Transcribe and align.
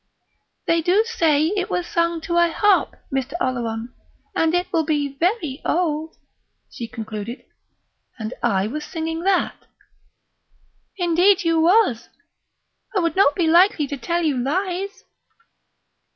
"They 0.65 0.81
do 0.81 1.03
say 1.05 1.49
it 1.55 1.69
was 1.69 1.85
sung 1.85 2.21
to 2.21 2.35
a 2.37 2.51
harp, 2.51 2.95
Mr. 3.13 3.33
Oleron, 3.39 3.93
and 4.35 4.55
it 4.55 4.65
will 4.73 4.81
be 4.83 5.15
very 5.15 5.61
o 5.63 5.77
ald," 5.77 6.17
she 6.71 6.87
concluded. 6.87 7.45
"And 8.17 8.33
I 8.41 8.65
was 8.65 8.83
singing 8.83 9.19
that?" 9.25 9.67
"Indeed 10.97 11.43
you 11.43 11.61
wass. 11.61 12.09
I 12.97 12.99
would 12.99 13.15
not 13.15 13.35
be 13.35 13.45
likely 13.45 13.85
to 13.89 13.95
tell 13.97 14.23
you 14.23 14.35
lies." 14.37 15.03